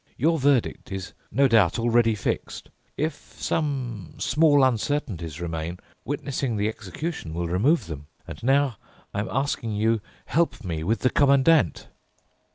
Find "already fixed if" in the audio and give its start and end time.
1.77-3.39